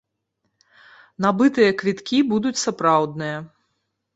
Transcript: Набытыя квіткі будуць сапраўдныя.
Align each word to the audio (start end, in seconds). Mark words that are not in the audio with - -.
Набытыя 1.25 1.75
квіткі 1.81 2.17
будуць 2.33 2.61
сапраўдныя. 2.65 3.37